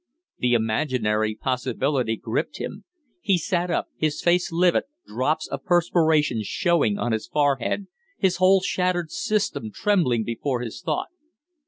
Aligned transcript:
The 0.39 0.55
imaginary 0.55 1.35
possibility 1.35 2.15
gripped 2.17 2.57
him. 2.57 2.85
He 3.21 3.37
sat 3.37 3.69
up, 3.69 3.89
his 3.95 4.19
face 4.19 4.51
livid, 4.51 4.85
drops 5.05 5.47
of 5.47 5.63
perspiration 5.63 6.41
showing 6.41 6.97
on 6.97 7.11
his 7.11 7.27
forehead, 7.27 7.85
his 8.17 8.37
whole 8.37 8.61
shattered 8.61 9.11
system 9.11 9.69
trembling 9.71 10.23
before 10.23 10.61
his 10.61 10.81
thought. 10.81 11.09